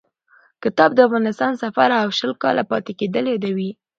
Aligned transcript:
کتاب 0.63 0.89
د 0.95 0.99
افغانستان 1.07 1.51
سفر 1.63 1.89
او 2.03 2.07
شل 2.17 2.31
کاله 2.43 2.63
پاتې 2.71 2.91
کېدل 2.99 3.25
یادوي. 3.29 3.71